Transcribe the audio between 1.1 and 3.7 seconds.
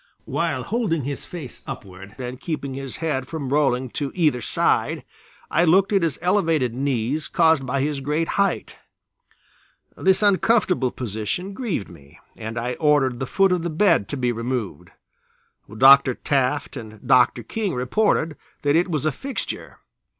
face upward and keeping his head from